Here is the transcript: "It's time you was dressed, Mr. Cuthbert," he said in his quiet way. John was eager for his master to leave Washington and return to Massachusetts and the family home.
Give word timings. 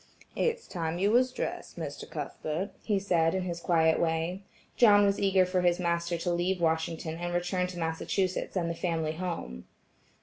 "It's 0.35 0.67
time 0.67 0.97
you 0.97 1.11
was 1.11 1.31
dressed, 1.31 1.77
Mr. 1.77 2.09
Cuthbert," 2.09 2.71
he 2.81 2.97
said 2.97 3.35
in 3.35 3.43
his 3.43 3.59
quiet 3.59 3.99
way. 3.99 4.41
John 4.75 5.05
was 5.05 5.19
eager 5.19 5.45
for 5.45 5.61
his 5.61 5.77
master 5.79 6.17
to 6.17 6.31
leave 6.33 6.59
Washington 6.59 7.17
and 7.19 7.35
return 7.35 7.67
to 7.67 7.77
Massachusetts 7.77 8.55
and 8.55 8.67
the 8.67 8.73
family 8.73 9.11
home. 9.11 9.65